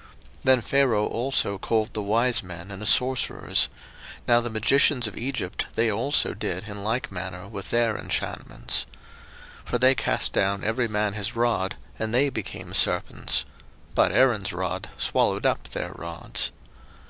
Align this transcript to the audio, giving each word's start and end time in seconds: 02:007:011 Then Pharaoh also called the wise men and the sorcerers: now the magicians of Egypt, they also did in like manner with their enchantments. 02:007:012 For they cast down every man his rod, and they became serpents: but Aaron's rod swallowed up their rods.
02:007:011 0.00 0.08
Then 0.44 0.60
Pharaoh 0.62 1.06
also 1.08 1.58
called 1.58 1.92
the 1.92 2.00
wise 2.02 2.42
men 2.42 2.70
and 2.70 2.80
the 2.80 2.86
sorcerers: 2.86 3.68
now 4.26 4.40
the 4.40 4.48
magicians 4.48 5.06
of 5.06 5.14
Egypt, 5.18 5.66
they 5.74 5.90
also 5.92 6.32
did 6.32 6.64
in 6.66 6.82
like 6.82 7.12
manner 7.12 7.46
with 7.46 7.68
their 7.68 7.98
enchantments. 7.98 8.86
02:007:012 9.64 9.68
For 9.68 9.76
they 9.78 9.94
cast 9.94 10.32
down 10.32 10.64
every 10.64 10.88
man 10.88 11.12
his 11.12 11.36
rod, 11.36 11.76
and 11.98 12.14
they 12.14 12.30
became 12.30 12.72
serpents: 12.72 13.44
but 13.94 14.10
Aaron's 14.10 14.54
rod 14.54 14.88
swallowed 14.96 15.44
up 15.44 15.64
their 15.68 15.92
rods. 15.92 16.50